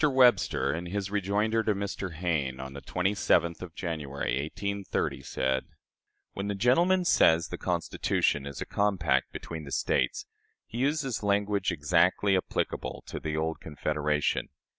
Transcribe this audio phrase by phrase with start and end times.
[0.03, 2.15] Webster, in his rejoinder to Mr.
[2.15, 5.65] Hayne, on the 27th of January, 1830, said:
[6.33, 10.25] "When the gentleman says the Constitution is a compact between the States,
[10.65, 14.49] he uses language exactly applicable to the old Confederation.